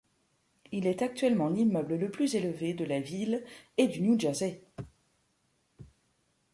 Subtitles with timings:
[0.71, 3.43] Il est actuellement l'immeuble le plus élevé de la ville
[3.77, 4.63] et du New Jersey.